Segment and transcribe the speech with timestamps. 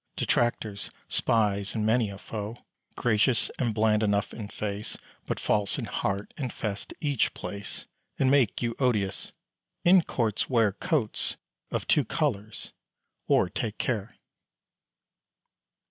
[0.15, 2.65] Detractors, spies, and many a foe,
[2.95, 7.85] Gracious and bland enough in face, But false in heart, infest each place,
[8.17, 9.31] And make you odious.
[9.85, 11.37] In courts wear Coats
[11.69, 12.71] of two colours,
[13.27, 14.15] or take care.